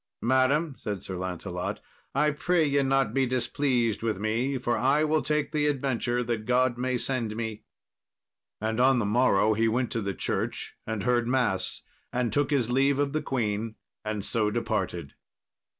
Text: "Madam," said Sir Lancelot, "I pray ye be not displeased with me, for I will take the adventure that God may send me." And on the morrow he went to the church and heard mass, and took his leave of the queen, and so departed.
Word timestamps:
"Madam," 0.23 0.75
said 0.79 1.03
Sir 1.03 1.15
Lancelot, 1.15 1.79
"I 2.15 2.31
pray 2.31 2.65
ye 2.67 2.77
be 2.77 2.83
not 2.83 3.13
displeased 3.13 4.01
with 4.01 4.17
me, 4.17 4.57
for 4.57 4.75
I 4.75 5.03
will 5.03 5.21
take 5.21 5.51
the 5.51 5.67
adventure 5.67 6.23
that 6.23 6.47
God 6.47 6.75
may 6.75 6.97
send 6.97 7.35
me." 7.35 7.65
And 8.59 8.79
on 8.79 8.97
the 8.97 9.05
morrow 9.05 9.53
he 9.53 9.67
went 9.67 9.91
to 9.91 10.01
the 10.01 10.15
church 10.15 10.75
and 10.87 11.03
heard 11.03 11.27
mass, 11.27 11.83
and 12.11 12.33
took 12.33 12.49
his 12.49 12.71
leave 12.71 12.97
of 12.97 13.13
the 13.13 13.21
queen, 13.21 13.75
and 14.03 14.25
so 14.25 14.49
departed. 14.49 15.13